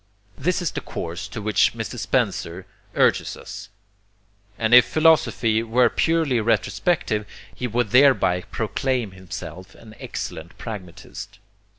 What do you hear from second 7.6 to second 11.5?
would thereby proclaim himself an excellent pragmatist.